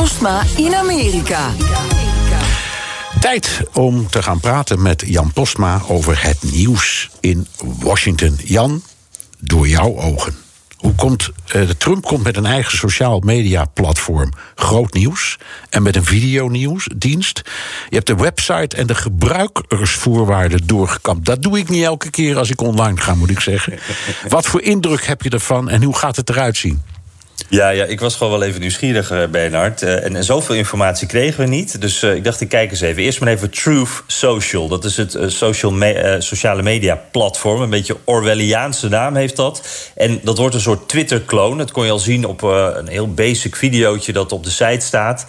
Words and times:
Postma 0.00 0.42
in 0.56 0.74
Amerika. 0.74 1.50
Tijd 3.20 3.62
om 3.72 4.08
te 4.08 4.22
gaan 4.22 4.40
praten 4.40 4.82
met 4.82 5.02
Jan 5.06 5.32
Postma 5.32 5.82
over 5.88 6.22
het 6.22 6.42
nieuws 6.42 7.10
in 7.20 7.46
Washington. 7.78 8.38
Jan, 8.44 8.82
door 9.38 9.68
jouw 9.68 9.96
ogen. 9.96 10.34
Hoe 10.76 10.94
komt, 10.94 11.30
uh, 11.56 11.62
Trump 11.62 12.04
komt 12.04 12.22
met 12.22 12.36
een 12.36 12.46
eigen 12.46 12.78
sociaal 12.78 13.20
media 13.20 13.64
platform. 13.64 14.32
Groot 14.54 14.92
nieuws. 14.92 15.38
En 15.70 15.82
met 15.82 15.96
een 15.96 16.04
videonieuwsdienst. 16.04 17.42
Je 17.88 17.94
hebt 17.94 18.06
de 18.06 18.16
website 18.16 18.76
en 18.76 18.86
de 18.86 18.94
gebruikersvoorwaarden 18.94 20.66
doorgekampt. 20.66 21.26
Dat 21.26 21.42
doe 21.42 21.58
ik 21.58 21.68
niet 21.68 21.84
elke 21.84 22.10
keer 22.10 22.38
als 22.38 22.50
ik 22.50 22.60
online 22.60 23.00
ga, 23.00 23.14
moet 23.14 23.30
ik 23.30 23.40
zeggen. 23.40 23.78
Wat 24.28 24.46
voor 24.46 24.62
indruk 24.62 25.06
heb 25.06 25.22
je 25.22 25.30
ervan 25.30 25.68
en 25.68 25.82
hoe 25.82 25.96
gaat 25.96 26.16
het 26.16 26.30
eruit 26.30 26.56
zien? 26.56 26.82
Ja, 27.50 27.68
ja, 27.68 27.84
ik 27.84 28.00
was 28.00 28.16
gewoon 28.16 28.38
wel 28.38 28.48
even 28.48 28.60
nieuwsgierig, 28.60 29.12
uh, 29.12 29.26
Bernard. 29.26 29.82
Uh, 29.82 30.04
en, 30.04 30.16
en, 30.16 30.24
zoveel 30.24 30.54
informatie 30.54 31.06
kregen 31.06 31.40
we 31.40 31.46
niet. 31.46 31.80
Dus 31.80 32.02
uh, 32.02 32.14
ik 32.14 32.24
dacht, 32.24 32.40
ik 32.40 32.48
kijk 32.48 32.70
eens 32.70 32.80
even. 32.80 33.02
Eerst 33.02 33.20
maar 33.20 33.28
even 33.28 33.50
Truth 33.50 34.02
Social. 34.06 34.68
Dat 34.68 34.84
is 34.84 34.96
het 34.96 35.16
social 35.26 35.74
sociale 36.18 36.62
media 36.62 37.00
platform. 37.10 37.60
Een 37.60 37.70
beetje 37.70 37.96
Orwelliaanse 38.04 38.88
naam 38.88 39.14
heeft 39.16 39.36
dat. 39.36 39.68
En 39.94 40.20
dat 40.22 40.38
wordt 40.38 40.54
een 40.54 40.60
soort 40.60 40.88
Twitter-kloon. 40.88 41.58
Dat 41.58 41.70
kon 41.70 41.84
je 41.84 41.90
al 41.90 41.98
zien 41.98 42.24
op 42.24 42.42
een 42.42 42.88
heel 42.88 43.14
basic 43.14 43.56
videootje 43.56 44.12
dat 44.12 44.32
op 44.32 44.44
de 44.44 44.50
site 44.50 44.86
staat. 44.86 45.26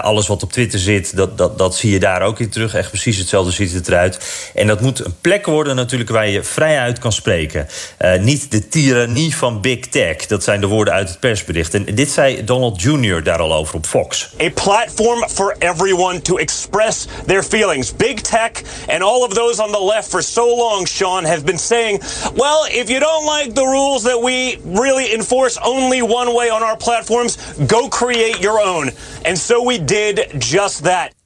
alles 0.00 0.26
wat 0.26 0.42
op 0.42 0.52
Twitter 0.52 0.78
zit, 0.78 1.16
dat, 1.16 1.38
dat, 1.38 1.58
dat 1.58 1.76
zie 1.76 1.90
je 1.90 1.98
daar 1.98 2.22
ook 2.22 2.40
in 2.40 2.50
terug. 2.50 2.74
Echt 2.74 2.90
precies 2.90 3.18
hetzelfde 3.18 3.52
ziet 3.52 3.72
het 3.72 3.88
eruit. 3.88 4.50
En 4.54 4.66
dat 4.66 4.80
moet 4.80 5.04
een 5.04 5.14
plek 5.20 5.46
worden 5.46 5.76
natuurlijk 5.76 6.10
waar 6.10 6.28
je 6.28 6.42
vrijuit 6.42 6.98
kan 6.98 7.12
spreken. 7.12 7.68
niet 8.20 8.50
de 8.50 8.68
tirannie 8.68 9.36
van 9.36 9.60
Big 9.60 9.80
Tech. 9.80 10.26
Dat 10.26 10.44
zijn 10.44 10.60
de 10.60 10.66
woorden 10.66 10.94
uit 10.94 11.08
het 11.08 11.20
persbericht. 11.20 11.57
En 11.58 11.84
dit 11.94 12.10
zei 12.10 12.44
Donald 12.44 12.82
Jr. 12.82 13.22
daar 13.22 13.38
al 13.38 13.54
over 13.54 13.74
op 13.74 13.86
Fox. 13.86 14.28
A 14.40 14.50
platform 14.50 15.28
for 15.28 15.56
everyone 15.58 16.20
to 16.20 16.36
express 16.36 17.06
their 17.26 17.42
feelings. 17.42 17.96
Big 17.96 18.20
tech 18.20 18.50
and 18.88 19.02
all 19.02 19.22
of 19.22 19.34
those 19.34 19.62
on 19.62 19.72
the 19.72 19.84
left 19.84 20.08
for 20.08 20.22
so 20.22 20.56
long, 20.56 20.86
Sean, 20.88 21.24
have 21.24 21.44
been 21.44 21.58
saying, 21.58 22.00
well, 22.34 22.66
if 22.70 22.88
you 22.88 23.00
don't 23.00 23.26
like 23.38 23.54
the 23.54 23.64
rules 23.64 24.02
that 24.02 24.22
we 24.22 24.58
really 24.64 25.14
enforce 25.14 25.58
only 25.64 26.02
one 26.02 26.34
way 26.34 26.50
on 26.50 26.62
our 26.62 26.76
platforms, 26.76 27.36
go 27.66 27.88
create 27.88 28.40
your 28.40 28.60
own. 28.60 28.90
And 29.24 29.38
so 29.38 29.62
we 29.62 29.78
did 29.78 30.40
just 30.40 30.82
that. 30.82 31.17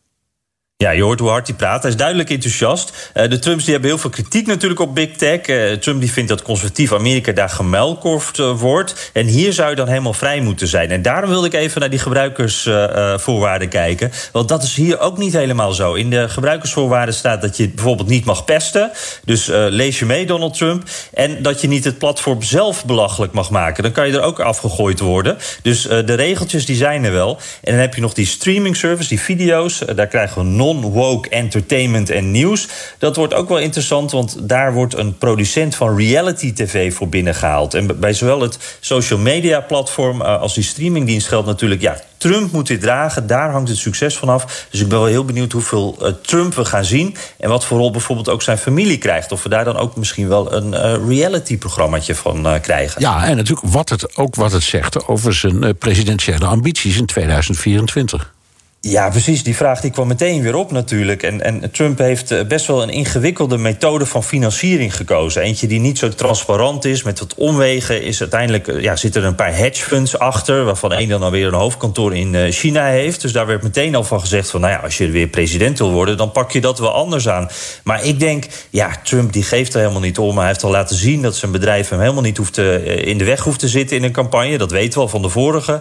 Ja, 0.82 0.90
je 0.90 1.02
hoort 1.02 1.20
hoe 1.20 1.28
hard 1.28 1.46
hij 1.46 1.56
praat. 1.56 1.82
Hij 1.82 1.90
is 1.90 1.96
duidelijk 1.96 2.30
enthousiast. 2.30 3.10
Uh, 3.14 3.28
de 3.28 3.38
Trumps 3.38 3.62
die 3.64 3.72
hebben 3.72 3.90
heel 3.90 3.98
veel 3.98 4.10
kritiek 4.10 4.46
natuurlijk 4.46 4.80
op 4.80 4.94
Big 4.94 5.16
Tech. 5.16 5.46
Uh, 5.46 5.72
Trump 5.72 6.00
die 6.00 6.12
vindt 6.12 6.28
dat 6.28 6.42
conservatief 6.42 6.92
Amerika 6.92 7.32
daar 7.32 7.48
gemuilkorfd 7.48 8.38
uh, 8.38 8.60
wordt. 8.60 9.10
En 9.12 9.26
hier 9.26 9.52
zou 9.52 9.70
je 9.70 9.76
dan 9.76 9.88
helemaal 9.88 10.12
vrij 10.12 10.40
moeten 10.40 10.68
zijn. 10.68 10.90
En 10.90 11.02
daarom 11.02 11.30
wilde 11.30 11.46
ik 11.46 11.52
even 11.52 11.80
naar 11.80 11.90
die 11.90 11.98
gebruikersvoorwaarden 11.98 13.68
kijken. 13.68 14.12
Want 14.32 14.48
dat 14.48 14.62
is 14.62 14.74
hier 14.74 15.00
ook 15.00 15.18
niet 15.18 15.32
helemaal 15.32 15.72
zo. 15.72 15.94
In 15.94 16.10
de 16.10 16.28
gebruikersvoorwaarden 16.28 17.14
staat 17.14 17.42
dat 17.42 17.56
je 17.56 17.68
bijvoorbeeld 17.68 18.08
niet 18.08 18.24
mag 18.24 18.44
pesten. 18.44 18.90
Dus 19.24 19.46
lees 19.52 19.98
je 19.98 20.04
mee, 20.04 20.26
Donald 20.26 20.54
Trump. 20.56 20.82
En 21.14 21.42
dat 21.42 21.60
je 21.60 21.68
niet 21.68 21.84
het 21.84 21.98
platform 21.98 22.42
zelf 22.42 22.84
belachelijk 22.84 23.32
mag 23.32 23.50
maken. 23.50 23.82
Dan 23.82 23.92
kan 23.92 24.06
je 24.06 24.12
er 24.12 24.22
ook 24.22 24.40
afgegooid 24.40 25.00
worden. 25.00 25.38
Dus 25.62 25.82
de 25.82 26.14
regeltjes 26.14 26.66
die 26.66 26.76
zijn 26.76 27.04
er 27.04 27.12
wel. 27.12 27.38
En 27.62 27.72
dan 27.72 27.80
heb 27.80 27.94
je 27.94 28.00
nog 28.00 28.14
die 28.14 28.26
streaming 28.26 28.76
service, 28.76 29.08
die 29.08 29.20
video's. 29.20 29.78
daar 29.78 30.06
krijgen 30.06 30.42
we 30.42 30.48
nog 30.48 30.70
non-woke 30.72 31.28
entertainment 31.28 32.10
en 32.10 32.30
nieuws. 32.30 32.68
Dat 32.98 33.16
wordt 33.16 33.34
ook 33.34 33.48
wel 33.48 33.58
interessant, 33.58 34.10
want 34.10 34.48
daar 34.48 34.72
wordt 34.72 34.96
een 34.96 35.18
producent 35.18 35.74
van 35.74 35.96
reality 35.96 36.52
TV 36.52 36.94
voor 36.94 37.08
binnengehaald. 37.08 37.74
En 37.74 38.00
bij 38.00 38.12
zowel 38.12 38.40
het 38.40 38.58
social 38.80 39.18
media 39.18 39.60
platform 39.60 40.20
eh, 40.20 40.40
als 40.40 40.54
die 40.54 40.64
streamingdienst 40.64 41.28
geldt 41.28 41.46
natuurlijk, 41.46 41.80
ja, 41.80 42.00
Trump 42.16 42.52
moet 42.52 42.66
dit 42.66 42.80
dragen, 42.80 43.26
daar 43.26 43.50
hangt 43.50 43.68
het 43.68 43.78
succes 43.78 44.16
van 44.16 44.28
af. 44.28 44.66
Dus 44.70 44.80
ik 44.80 44.88
ben 44.88 44.98
wel 44.98 45.06
heel 45.06 45.24
benieuwd 45.24 45.52
hoeveel 45.52 45.98
uh, 46.00 46.08
Trump 46.22 46.54
we 46.54 46.64
gaan 46.64 46.84
zien. 46.84 47.16
En 47.38 47.48
wat 47.48 47.64
voor 47.64 47.78
rol 47.78 47.90
bijvoorbeeld 47.90 48.28
ook 48.28 48.42
zijn 48.42 48.58
familie 48.58 48.98
krijgt. 48.98 49.32
Of 49.32 49.42
we 49.42 49.48
daar 49.48 49.64
dan 49.64 49.76
ook 49.76 49.96
misschien 49.96 50.28
wel 50.28 50.52
een 50.52 50.72
uh, 50.72 51.08
reality-programmaatje 51.08 52.14
van 52.14 52.60
krijgen. 52.60 53.00
Ja, 53.00 53.24
en 53.24 53.36
natuurlijk 53.36 53.72
wat 53.72 53.88
het, 53.88 54.16
ook 54.16 54.34
wat 54.34 54.52
het 54.52 54.62
zegt 54.62 55.06
over 55.06 55.34
zijn 55.34 55.76
presidentiële 55.76 56.44
ambities 56.44 56.96
in 56.96 57.06
2024. 57.06 58.31
Ja, 58.88 59.10
precies. 59.10 59.42
Die 59.42 59.56
vraag 59.56 59.80
die 59.80 59.90
kwam 59.90 60.06
meteen 60.06 60.42
weer 60.42 60.54
op 60.54 60.72
natuurlijk. 60.72 61.22
En, 61.22 61.42
en 61.42 61.70
Trump 61.70 61.98
heeft 61.98 62.30
eh, 62.30 62.46
best 62.46 62.66
wel 62.66 62.82
een 62.82 62.90
ingewikkelde 62.90 63.58
methode 63.58 64.06
van 64.06 64.24
financiering 64.24 64.96
gekozen. 64.96 65.42
Eentje 65.42 65.66
die 65.66 65.80
niet 65.80 65.98
zo 65.98 66.08
transparant 66.08 66.84
is, 66.84 67.02
met 67.02 67.18
wat 67.18 67.34
omwegen. 67.34 68.02
Is 68.02 68.20
uiteindelijk 68.20 68.68
eh, 68.68 68.80
ja, 68.80 68.96
zitten 68.96 69.22
er 69.22 69.28
een 69.28 69.34
paar 69.34 69.56
hedge 69.56 69.82
funds 69.82 70.18
achter... 70.18 70.64
waarvan 70.64 70.92
één 70.92 71.08
dan 71.08 71.22
alweer 71.22 71.46
een 71.46 71.54
hoofdkantoor 71.54 72.16
in 72.16 72.34
eh, 72.34 72.52
China 72.52 72.86
heeft. 72.86 73.20
Dus 73.20 73.32
daar 73.32 73.46
werd 73.46 73.62
meteen 73.62 73.94
al 73.94 74.04
van 74.04 74.20
gezegd 74.20 74.50
van... 74.50 74.60
nou 74.60 74.72
ja, 74.72 74.78
als 74.78 74.98
je 74.98 75.10
weer 75.10 75.26
president 75.26 75.78
wil 75.78 75.92
worden, 75.92 76.16
dan 76.16 76.32
pak 76.32 76.50
je 76.50 76.60
dat 76.60 76.78
wel 76.78 76.92
anders 76.92 77.28
aan. 77.28 77.48
Maar 77.84 78.04
ik 78.04 78.20
denk, 78.20 78.46
ja, 78.70 78.90
Trump 79.02 79.32
die 79.32 79.42
geeft 79.42 79.74
er 79.74 79.80
helemaal 79.80 80.00
niet 80.00 80.18
om. 80.18 80.38
Hij 80.38 80.46
heeft 80.46 80.64
al 80.64 80.70
laten 80.70 80.96
zien 80.96 81.22
dat 81.22 81.36
zijn 81.36 81.52
bedrijf 81.52 81.88
hem 81.88 82.00
helemaal 82.00 82.22
niet 82.22 82.36
hoeft 82.36 82.58
in 82.58 83.18
de 83.18 83.24
weg 83.24 83.40
hoeft 83.40 83.58
te 83.58 83.68
zitten 83.68 83.96
in 83.96 84.02
een 84.02 84.12
campagne. 84.12 84.58
Dat 84.58 84.70
weten 84.70 84.92
we 84.92 85.00
al 85.00 85.08
van 85.08 85.22
de 85.22 85.28
vorige. 85.28 85.80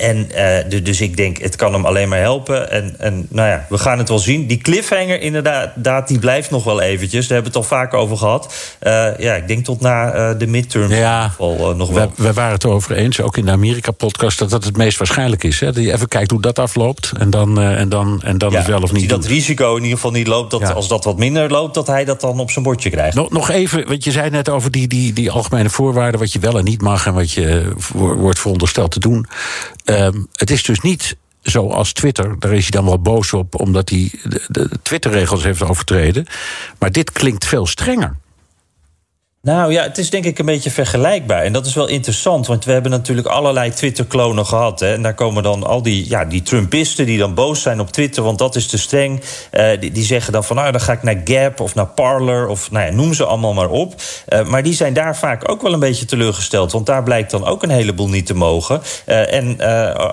En 0.00 0.28
dus 0.82 1.00
ik 1.00 1.16
denk, 1.16 1.38
het 1.38 1.56
kan 1.56 1.74
hem 1.76 1.86
alleen 1.86 2.08
maar 2.08 2.18
helpen. 2.18 2.70
En, 2.70 2.94
en 2.98 3.26
nou 3.30 3.48
ja, 3.48 3.66
we 3.68 3.78
gaan 3.78 3.98
het 3.98 4.08
wel 4.08 4.18
zien. 4.18 4.46
Die 4.46 4.58
cliffhanger 4.58 5.20
inderdaad, 5.20 6.08
die 6.08 6.18
blijft 6.18 6.50
nog 6.50 6.64
wel 6.64 6.80
eventjes. 6.80 7.26
Daar 7.26 7.34
hebben 7.34 7.52
we 7.52 7.58
het 7.58 7.70
al 7.70 7.78
vaak 7.78 7.94
over 7.94 8.16
gehad. 8.16 8.54
Uh, 8.82 9.18
ja, 9.18 9.34
ik 9.34 9.48
denk 9.48 9.64
tot 9.64 9.80
na 9.80 10.14
uh, 10.14 10.38
de 10.38 10.46
midterm 10.46 10.92
ja, 10.92 11.32
uh, 11.40 11.68
nog 11.68 11.90
wel. 11.90 12.12
We, 12.16 12.22
we, 12.22 12.32
waren 12.32 12.52
het 12.52 12.64
erover 12.64 12.96
eens, 12.96 13.20
ook 13.20 13.36
in 13.36 13.44
de 13.44 13.50
Amerika-podcast... 13.50 14.38
dat 14.38 14.50
dat 14.50 14.64
het 14.64 14.76
meest 14.76 14.98
waarschijnlijk 14.98 15.44
is. 15.44 15.60
Hè? 15.60 15.72
Dat 15.72 15.84
je 15.84 15.92
even 15.92 16.08
kijkt 16.08 16.30
hoe 16.30 16.40
dat 16.40 16.58
afloopt 16.58 17.12
en 17.18 17.30
dan, 17.30 17.60
en 17.60 17.88
dan, 17.88 18.22
en 18.22 18.38
dan 18.38 18.50
ja, 18.50 18.58
het 18.58 18.66
wel 18.66 18.82
of 18.82 18.92
niet 18.92 19.08
dat 19.08 19.26
risico 19.26 19.70
in 19.70 19.82
ieder 19.82 19.96
geval 19.96 20.10
niet 20.10 20.26
loopt... 20.26 20.50
Dat, 20.50 20.60
ja. 20.60 20.70
als 20.70 20.88
dat 20.88 21.04
wat 21.04 21.18
minder 21.18 21.50
loopt, 21.50 21.74
dat 21.74 21.86
hij 21.86 22.04
dat 22.04 22.20
dan 22.20 22.40
op 22.40 22.50
zijn 22.50 22.64
bordje 22.64 22.90
krijgt. 22.90 23.16
Nog, 23.16 23.30
nog 23.30 23.50
even, 23.50 23.86
want 23.88 24.04
je 24.04 24.10
zei 24.10 24.30
net 24.30 24.48
over 24.48 24.70
die, 24.70 24.88
die, 24.88 25.12
die 25.12 25.30
algemene 25.30 25.70
voorwaarden... 25.70 26.20
wat 26.20 26.32
je 26.32 26.38
wel 26.38 26.58
en 26.58 26.64
niet 26.64 26.82
mag 26.82 27.06
en 27.06 27.14
wat 27.14 27.32
je 27.32 27.72
wordt 27.92 28.38
verondersteld 28.38 28.90
te 28.90 29.00
doen. 29.00 29.26
Um, 29.84 30.26
het 30.32 30.50
is 30.50 30.62
dus 30.62 30.80
niet 30.80 31.16
zoals 31.46 31.92
Twitter. 31.92 32.38
Daar 32.38 32.52
is 32.52 32.62
hij 32.62 32.70
dan 32.70 32.84
wel 32.84 32.98
boos 32.98 33.32
op, 33.32 33.60
omdat 33.60 33.88
hij 33.88 34.10
de, 34.48 34.70
Twitter-regels 34.82 35.44
heeft 35.44 35.62
overtreden. 35.62 36.26
Maar 36.78 36.92
dit 36.92 37.12
klinkt 37.12 37.46
veel 37.46 37.66
strenger. 37.66 38.16
Nou 39.46 39.72
ja, 39.72 39.82
het 39.82 39.98
is 39.98 40.10
denk 40.10 40.24
ik 40.24 40.38
een 40.38 40.46
beetje 40.46 40.70
vergelijkbaar. 40.70 41.42
En 41.42 41.52
dat 41.52 41.66
is 41.66 41.74
wel 41.74 41.86
interessant, 41.86 42.46
want 42.46 42.64
we 42.64 42.72
hebben 42.72 42.90
natuurlijk 42.90 43.26
allerlei 43.26 43.70
Twitter-klonen 43.70 44.46
gehad. 44.46 44.80
Hè? 44.80 44.92
En 44.92 45.02
daar 45.02 45.14
komen 45.14 45.42
dan 45.42 45.64
al 45.64 45.82
die, 45.82 46.08
ja, 46.08 46.24
die 46.24 46.42
Trumpisten 46.42 47.06
die 47.06 47.18
dan 47.18 47.34
boos 47.34 47.62
zijn 47.62 47.80
op 47.80 47.90
Twitter, 47.90 48.22
want 48.22 48.38
dat 48.38 48.56
is 48.56 48.66
te 48.66 48.78
streng. 48.78 49.22
Uh, 49.52 49.80
die, 49.80 49.92
die, 49.92 50.04
zeggen 50.04 50.32
dan 50.32 50.44
van, 50.44 50.56
nou, 50.56 50.72
dan 50.72 50.80
ga 50.80 50.92
ik 50.92 51.02
naar 51.02 51.20
Gap 51.24 51.60
of 51.60 51.74
naar 51.74 51.86
Parler 51.86 52.46
of 52.46 52.70
nou 52.70 52.86
ja, 52.86 52.92
noem 52.92 53.14
ze 53.14 53.24
allemaal 53.24 53.54
maar 53.54 53.70
op. 53.70 53.94
Uh, 54.28 54.44
maar 54.44 54.62
die 54.62 54.74
zijn 54.74 54.92
daar 54.92 55.16
vaak 55.16 55.50
ook 55.50 55.62
wel 55.62 55.72
een 55.72 55.80
beetje 55.80 56.04
teleurgesteld, 56.04 56.72
want 56.72 56.86
daar 56.86 57.02
blijkt 57.02 57.30
dan 57.30 57.44
ook 57.44 57.62
een 57.62 57.70
heleboel 57.70 58.08
niet 58.08 58.26
te 58.26 58.34
mogen. 58.34 58.80
Uh, 59.06 59.32
en 59.32 59.60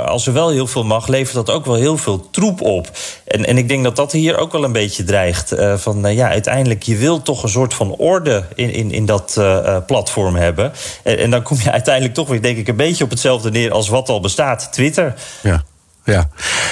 als 0.06 0.28
er 0.28 0.34
wel 0.34 0.50
heel 0.50 0.68
veel 0.68 0.84
mag, 0.84 1.08
levert 1.08 1.36
dat 1.36 1.50
ook 1.50 1.66
wel 1.66 1.76
heel 1.76 1.98
veel 1.98 2.30
troep 2.30 2.62
op. 2.62 2.90
En, 3.26 3.46
en 3.46 3.58
ik 3.58 3.68
denk 3.68 3.84
dat 3.84 3.96
dat 3.96 4.12
hier 4.12 4.38
ook 4.38 4.52
wel 4.52 4.64
een 4.64 4.72
beetje 4.72 5.04
dreigt. 5.04 5.56
van 5.76 6.14
ja, 6.16 6.30
uiteindelijk, 6.30 6.84
je 6.84 6.96
wilt 6.96 7.26
toch 7.26 7.44
een 7.44 7.50
soort 7.50 7.74
van 7.74 7.96
orde 7.96 8.44
in, 8.56 8.74
in, 8.74 8.92
in 8.92 9.06
dat 9.06 9.23
uh, 9.38 9.78
platform 9.88 10.36
hebben. 10.36 10.72
En, 11.04 11.18
en, 11.18 11.30
dan 11.30 11.42
kom 11.42 11.58
je 11.64 11.72
uiteindelijk 11.80 12.14
toch 12.14 12.28
weer, 12.28 12.42
denk 12.42 12.58
ik, 12.58 12.68
een 12.68 12.76
beetje 12.76 13.04
op 13.04 13.10
hetzelfde 13.10 13.52
neer 13.52 13.72
als 13.72 13.90
wat 13.90 14.10
al 14.10 14.20
bestaat: 14.20 14.72
Twitter. 14.72 15.14
Ja, 15.42 15.64
ja. 16.04 16.30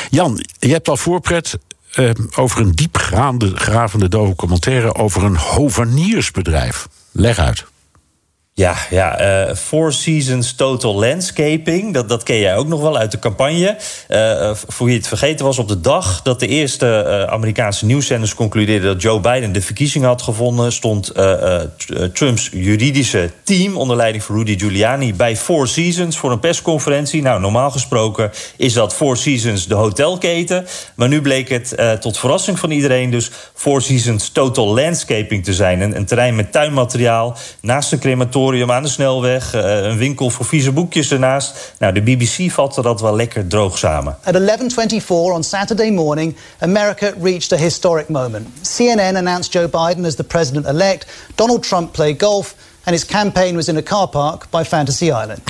Jan, 0.09 0.45
je 0.59 0.71
hebt 0.71 0.89
al 0.89 0.97
voorpret. 0.97 1.57
Uh, 1.95 2.09
over 2.35 2.61
een 2.61 2.71
diepgaande, 2.71 3.51
gravende 3.55 4.07
documentaire 4.07 4.95
over 4.95 5.23
een 5.23 5.37
hoveniersbedrijf. 5.37 6.87
Leg 7.11 7.39
uit. 7.39 7.65
Ja, 8.61 8.75
ja 8.89 9.21
uh, 9.47 9.55
Four 9.55 9.93
Seasons 9.93 10.53
Total 10.53 10.95
Landscaping. 10.95 11.93
Dat, 11.93 12.09
dat 12.09 12.23
ken 12.23 12.39
jij 12.39 12.55
ook 12.55 12.67
nog 12.67 12.81
wel 12.81 12.97
uit 12.97 13.11
de 13.11 13.19
campagne. 13.19 13.77
Uh, 14.09 14.51
voor 14.53 14.87
wie 14.87 14.97
het 14.97 15.07
vergeten 15.07 15.45
was, 15.45 15.59
op 15.59 15.67
de 15.67 15.81
dag 15.81 16.21
dat 16.21 16.39
de 16.39 16.47
eerste 16.47 17.27
Amerikaanse 17.29 17.85
nieuwszenders 17.85 18.35
concludeerden 18.35 18.93
dat 18.93 19.01
Joe 19.01 19.19
Biden 19.19 19.51
de 19.51 19.61
verkiezing 19.61 20.05
had 20.05 20.21
gevonden, 20.21 20.71
stond 20.71 21.13
Trumps 22.13 22.49
juridische 22.51 23.31
team 23.43 23.77
onder 23.77 23.95
leiding 23.95 24.23
van 24.23 24.35
Rudy 24.35 24.59
Giuliani 24.59 25.13
bij 25.13 25.37
Four 25.37 25.67
Seasons 25.67 26.17
voor 26.17 26.31
een 26.31 26.39
persconferentie. 26.39 27.21
Nou, 27.21 27.41
normaal 27.41 27.71
gesproken 27.71 28.31
is 28.57 28.73
dat 28.73 28.93
Four 28.93 29.17
Seasons 29.17 29.67
de 29.67 29.75
hotelketen. 29.75 30.65
Maar 30.95 31.07
nu 31.07 31.21
bleek 31.21 31.49
het 31.49 31.75
tot 31.99 32.17
verrassing 32.17 32.59
van 32.59 32.71
iedereen 32.71 33.09
dus 33.09 33.31
Four 33.53 33.81
Seasons 33.81 34.29
Total 34.29 34.73
Landscaping 34.73 35.43
te 35.43 35.53
zijn. 35.53 35.81
Een, 35.81 35.95
een 35.95 36.05
terrein 36.05 36.35
met 36.35 36.51
tuinmateriaal 36.51 37.37
naast 37.61 37.91
een 37.91 37.99
crematorium 37.99 38.49
aan 38.71 38.83
de 38.83 38.89
snelweg. 38.89 39.55
Uh, 39.55 39.83
een 39.83 39.97
winkel 39.97 40.29
voor 40.29 40.45
vieze 40.45 40.71
boekjes 40.71 41.11
ernaast. 41.11 41.73
Nou, 41.79 41.93
de 41.93 42.01
BBC 42.01 42.51
vatte 42.51 42.81
dat 42.81 43.01
wel 43.01 43.15
lekker 43.15 43.47
droog 43.47 43.77
samen. 43.77 44.17
At 44.23 44.39
11:24 44.39 45.07
on 45.07 45.43
Saturday 45.43 45.89
morning, 45.89 46.35
America 46.59 47.13
reached 47.21 47.59
a 47.59 47.63
historic 47.63 48.09
moment. 48.09 48.47
CNN 48.61 49.15
announced 49.15 49.53
Joe 49.53 49.67
Biden 49.67 50.05
as 50.05 50.15
the 50.15 50.23
president-elect. 50.23 51.05
Donald 51.35 51.63
Trump 51.63 51.91
played 51.91 52.19
golf. 52.19 52.55
And 52.83 52.95
his 52.95 53.05
campaign 53.05 53.55
was 53.55 53.67
in 53.67 53.77
a 53.77 53.81
car 53.81 54.07
park 54.07 54.49
by 54.49 54.63
Fantasy 54.63 55.05
Island. 55.05 55.41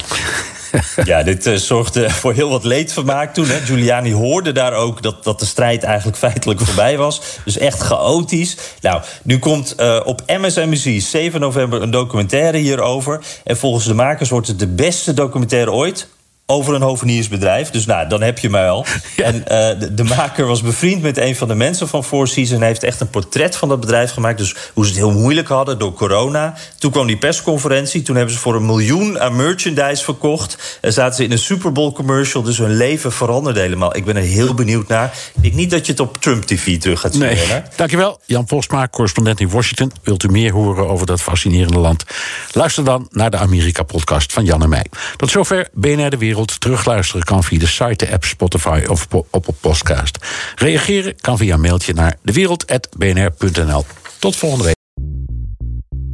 ja, 1.03 1.23
dit 1.23 1.47
uh, 1.47 1.55
zorgde 1.55 2.09
voor 2.21 2.33
heel 2.33 2.49
wat 2.49 2.63
leedvermaak 2.63 3.33
toen. 3.33 3.47
Hè. 3.47 3.59
Giuliani 3.59 4.13
hoorde 4.13 4.51
daar 4.51 4.73
ook 4.73 5.01
dat, 5.01 5.23
dat 5.23 5.39
de 5.39 5.45
strijd 5.45 5.83
eigenlijk 5.83 6.17
feitelijk 6.27 6.59
voorbij 6.59 6.97
was. 6.97 7.21
Dus 7.45 7.57
echt 7.57 7.79
chaotisch. 7.79 8.57
Nou, 8.81 9.01
nu 9.23 9.39
komt 9.39 9.75
uh, 9.79 9.99
op 10.03 10.21
MSNBC 10.27 11.01
7 11.01 11.39
november 11.39 11.81
een 11.81 11.91
documentaire 11.91 12.57
hierover. 12.57 13.19
En 13.43 13.57
volgens 13.57 13.85
de 13.85 13.93
makers 13.93 14.29
wordt 14.29 14.47
het 14.47 14.59
de 14.59 14.67
beste 14.67 15.13
documentaire 15.13 15.71
ooit 15.71 16.07
over 16.51 16.73
een 16.73 16.81
hoveniersbedrijf. 16.81 17.69
Dus 17.69 17.85
nou, 17.85 18.07
dan 18.07 18.21
heb 18.21 18.39
je 18.39 18.49
mij 18.49 18.69
al. 18.69 18.85
En 19.15 19.35
uh, 19.35 19.43
de, 19.79 19.93
de, 19.93 20.03
maker 20.03 20.45
was 20.45 20.61
bevriend 20.61 21.01
met 21.01 21.17
een 21.17 21.35
van 21.35 21.47
de 21.47 21.55
mensen 21.55 21.87
van 21.87 22.03
Four 22.03 22.27
Seasons... 22.27 22.59
en 22.59 22.65
heeft 22.65 22.83
echt 22.83 22.99
een 22.99 23.09
portret 23.09 23.55
van 23.55 23.69
dat 23.69 23.79
bedrijf 23.79 24.11
gemaakt. 24.11 24.37
Dus 24.37 24.55
hoe 24.73 24.85
ze 24.85 24.91
het 24.91 24.99
heel 24.99 25.11
moeilijk 25.11 25.47
hadden 25.47 25.79
door 25.79 25.93
corona. 25.93 26.53
Toen 26.77 26.91
kwam 26.91 27.07
die 27.07 27.17
persconferentie. 27.17 28.01
Toen 28.01 28.15
hebben 28.15 28.33
ze 28.33 28.39
voor 28.39 28.55
een 28.55 28.65
miljoen 28.65 29.19
aan 29.19 29.35
merchandise 29.35 30.03
verkocht. 30.03 30.77
En 30.81 30.93
zaten 30.93 31.15
ze 31.15 31.23
in 31.23 31.31
een 31.31 31.39
Super 31.39 31.71
Bowl 31.71 31.91
commercial. 31.91 32.43
Dus 32.43 32.57
hun 32.57 32.75
leven 32.77 33.11
veranderde 33.11 33.59
helemaal. 33.59 33.95
Ik 33.95 34.05
ben 34.05 34.15
er 34.15 34.21
heel 34.21 34.53
benieuwd 34.53 34.87
naar. 34.87 35.13
Ik 35.33 35.41
denk 35.41 35.53
niet 35.53 35.71
dat 35.71 35.85
je 35.85 35.91
het 35.91 36.01
op 36.01 36.17
Trump 36.21 36.43
TV 36.43 36.79
terug 36.79 36.99
gaat 36.99 37.11
zien. 37.11 37.21
Nee. 37.21 37.61
Dankjewel, 37.75 38.19
Jan 38.25 38.45
Postma, 38.45 38.87
correspondent 38.87 39.39
in 39.39 39.49
Washington. 39.49 39.91
Wilt 40.03 40.23
u 40.23 40.27
meer 40.27 40.51
horen 40.51 40.89
over 40.89 41.05
dat 41.05 41.21
fascinerende 41.21 41.79
land? 41.79 42.03
Luister 42.51 42.83
dan 42.83 43.07
naar 43.09 43.31
de 43.31 43.37
Amerika-podcast 43.37 44.33
van 44.33 44.45
Jan 44.45 44.63
en 44.63 44.69
mij. 44.69 44.85
Tot 45.15 45.29
zover 45.29 45.67
BNR 45.73 46.09
De 46.09 46.17
Wereld. 46.17 46.40
Terugluisteren 46.45 47.23
kan 47.23 47.43
via 47.43 47.59
de 47.59 47.67
site, 47.67 48.05
de 48.05 48.11
app, 48.11 48.23
Spotify 48.23 48.83
of 48.89 49.07
op 49.29 49.47
een 49.47 49.57
podcast. 49.59 50.17
Reageren 50.55 51.15
kan 51.15 51.37
via 51.37 51.53
een 51.53 51.61
mailtje 51.61 51.93
naar 51.93 52.17
dewereld.bnr.nl. 52.23 53.85
Tot 54.19 54.35
volgende 54.35 54.63
week. 54.63 54.79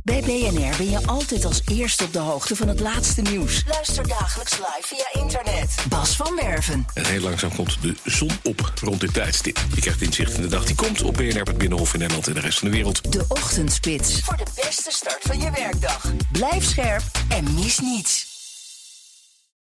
Bij 0.08 0.22
BNR 0.22 0.78
ben 0.78 0.90
je 0.90 1.00
altijd 1.06 1.46
als 1.46 1.62
eerste 1.72 2.04
op 2.04 2.14
de 2.14 2.20
hoogte 2.20 2.56
van 2.56 2.68
het 2.68 2.80
laatste 2.80 3.22
nieuws. 3.22 3.64
Luister 3.68 4.08
dagelijks 4.08 4.52
live 4.52 4.82
via 4.82 5.22
internet. 5.22 5.76
Bas 5.90 6.16
van 6.16 6.40
Werven. 6.42 6.86
En 6.94 7.06
heel 7.06 7.22
langzaam 7.22 7.56
komt 7.56 7.82
de 7.82 7.96
zon 8.04 8.32
op 8.44 8.74
rond 8.82 9.00
dit 9.00 9.14
tijdstip. 9.14 9.60
Je 9.76 9.82
krijgt 9.82 10.02
inzicht 10.02 10.34
in 10.34 10.42
de 10.42 10.48
dag 10.48 10.66
die 10.66 10.76
komt 10.76 11.02
op 11.02 11.14
BNR, 11.14 11.42
het 11.42 11.58
Binnenhof 11.58 11.94
in 11.94 12.00
Nederland 12.00 12.28
en 12.28 12.34
de 12.34 12.40
rest 12.40 12.60
van 12.60 12.70
de 12.70 12.76
wereld. 12.76 13.12
De 13.12 13.26
Ochtendspits. 13.28 14.20
Voor 14.20 14.38
de 14.38 14.46
beste 14.56 14.92
start 14.92 15.22
van 15.22 15.40
je 15.40 15.52
werkdag. 15.52 16.12
Blijf 16.32 16.64
scherp 16.64 17.04
en 17.28 17.54
mis 17.54 17.80
niets. 17.80 18.37